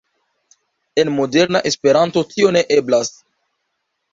En 1.01 1.11
moderna 1.17 1.61
Esperanto 1.73 2.25
tio 2.33 2.51
ne 2.59 2.65
eblas. 2.79 3.13